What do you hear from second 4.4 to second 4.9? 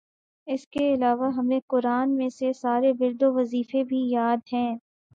ہیں